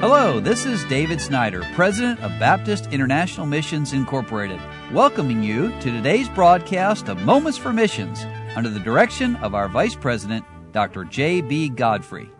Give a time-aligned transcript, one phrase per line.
[0.00, 4.60] Hello, this is David Snyder, President of Baptist International Missions Incorporated,
[4.92, 8.24] welcoming you to today's broadcast of Moments for Missions
[8.54, 11.02] under the direction of our Vice President, Dr.
[11.02, 11.70] J.B.
[11.70, 12.30] Godfrey.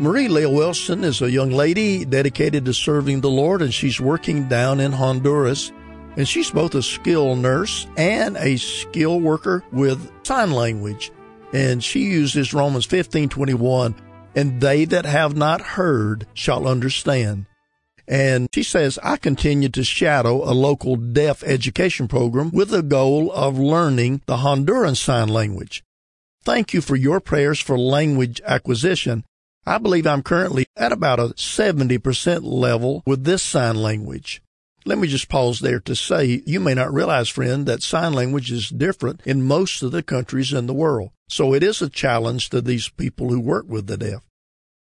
[0.00, 4.48] Marie Leah Wilson is a young lady dedicated to serving the Lord, and she's working
[4.48, 5.70] down in Honduras.
[6.16, 11.12] And she's both a skilled nurse and a skilled worker with sign language.
[11.52, 13.94] And she uses Romans 15:21
[14.34, 17.46] and they that have not heard shall understand.
[18.06, 23.32] And she says, I continue to shadow a local deaf education program with the goal
[23.32, 25.82] of learning the Honduran Sign Language.
[26.42, 29.24] Thank you for your prayers for language acquisition.
[29.64, 34.42] I believe I'm currently at about a 70% level with this sign language.
[34.86, 38.52] Let me just pause there to say you may not realize, friend, that sign language
[38.52, 41.10] is different in most of the countries in the world.
[41.28, 44.22] So it is a challenge to these people who work with the deaf.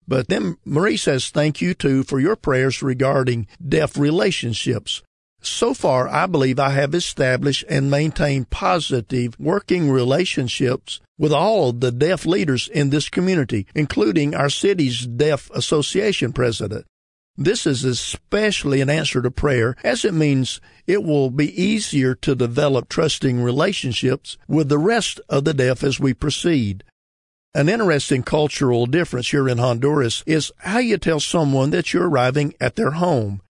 [0.07, 5.03] But then Marie says, thank you too for your prayers regarding deaf relationships.
[5.43, 11.79] So far, I believe I have established and maintained positive working relationships with all of
[11.79, 16.85] the deaf leaders in this community, including our city's Deaf Association president.
[17.37, 22.35] This is especially an answer to prayer as it means it will be easier to
[22.35, 26.83] develop trusting relationships with the rest of the deaf as we proceed.
[27.53, 32.53] An interesting cultural difference here in Honduras is how you tell someone that you're arriving
[32.61, 33.41] at their home.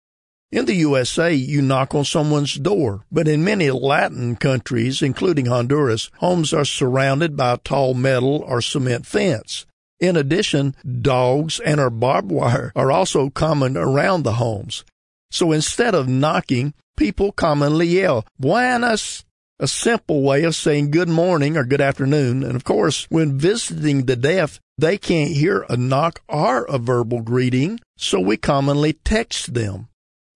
[0.51, 6.11] In the USA, you knock on someone's door, but in many Latin countries, including Honduras,
[6.17, 9.65] homes are surrounded by a tall metal or cement fence.
[10.01, 14.83] In addition, dogs and or barbed wire are also common around the homes.
[15.29, 19.23] So instead of knocking, people commonly yell, Buenas,
[19.59, 22.43] a simple way of saying good morning or good afternoon.
[22.43, 27.21] And of course, when visiting the deaf, they can't hear a knock or a verbal
[27.21, 29.87] greeting, so we commonly text them.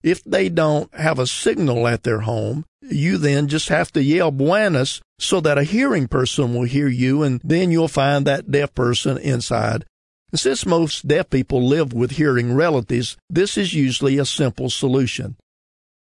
[0.06, 4.30] If they don't have a signal at their home, you then just have to yell
[4.30, 8.76] buenas so that a hearing person will hear you and then you'll find that deaf
[8.76, 9.84] person inside.
[10.32, 15.38] And since most deaf people live with hearing relatives, this is usually a simple solution.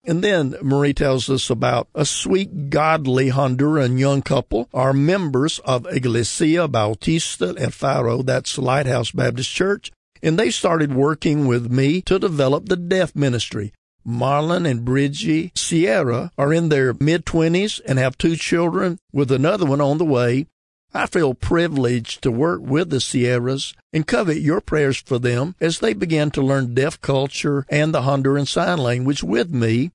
[0.05, 5.85] And then Marie tells us about a sweet, godly Honduran young couple are members of
[5.87, 9.91] Iglesia Bautista El Faro, that's Lighthouse Baptist Church,
[10.23, 13.73] and they started working with me to develop the deaf ministry.
[14.05, 19.65] Marlon and Bridgie Sierra are in their mid twenties and have two children with another
[19.65, 20.47] one on the way.
[20.93, 25.79] I feel privileged to work with the Sierras and covet your prayers for them as
[25.79, 29.91] they begin to learn deaf culture and the Honduran Sign Language with me.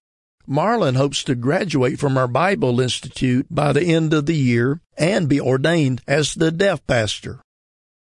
[0.48, 5.28] Marlon hopes to graduate from our Bible Institute by the end of the year and
[5.28, 7.40] be ordained as the deaf pastor.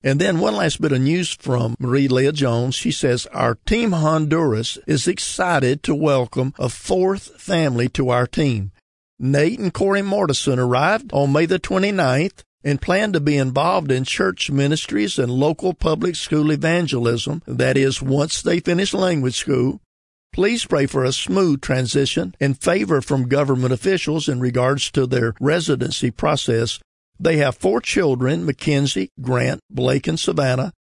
[0.06, 2.76] And then one last bit of news from Marie Leah Jones.
[2.76, 8.72] She says, Our Team Honduras is excited to welcome a fourth family to our team.
[9.18, 14.04] Nate and Corey Mortison arrived on May the 29th and plan to be involved in
[14.04, 17.42] church ministries and local public school evangelism.
[17.48, 19.82] That is, once they finish language school.
[20.32, 25.34] Please pray for a smooth transition and favor from government officials in regards to their
[25.40, 26.78] residency process.
[27.20, 30.74] They have four children, Mackenzie, Grant, Blake, and Savannah.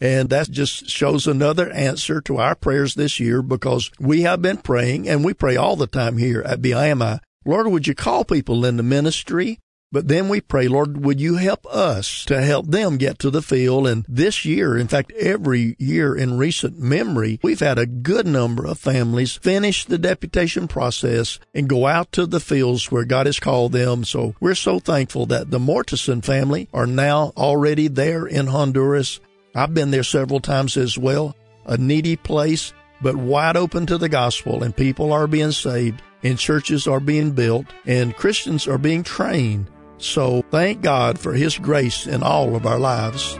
[0.00, 4.58] And that just shows another answer to our prayers this year because we have been
[4.58, 7.20] praying and we pray all the time here at BIMI.
[7.46, 9.58] Lord, would you call people in the ministry
[9.96, 13.40] but then we pray, Lord, would you help us to help them get to the
[13.40, 13.86] field?
[13.86, 18.66] And this year, in fact, every year in recent memory, we've had a good number
[18.66, 23.40] of families finish the deputation process and go out to the fields where God has
[23.40, 24.04] called them.
[24.04, 29.18] So we're so thankful that the Mortison family are now already there in Honduras.
[29.54, 31.34] I've been there several times as well.
[31.64, 36.38] A needy place, but wide open to the gospel and people are being saved and
[36.38, 42.06] churches are being built and Christians are being trained so thank God for His grace
[42.06, 43.38] in all of our lives.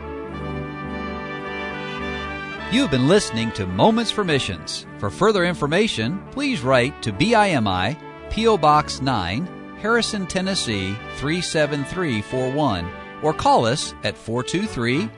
[2.72, 4.86] You've been listening to Moments for Missions.
[4.98, 7.96] For further information, please write to BIMI,
[8.30, 8.58] P.O.
[8.58, 9.46] Box 9,
[9.78, 12.90] Harrison, Tennessee 37341,
[13.22, 15.08] or call us at 423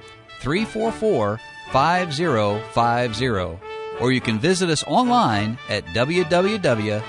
[0.41, 1.41] 344
[1.73, 3.59] 5050.
[4.01, 7.09] Or you can visit us online at www.bimi.org.